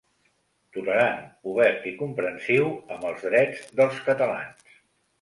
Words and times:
Tolerant, 0.77 1.19
obert 1.53 1.87
i 1.91 1.95
comprensiu 2.01 2.73
amb 2.97 3.09
els 3.13 3.31
drets 3.31 3.65
dels 3.81 4.05
catalans. 4.11 4.79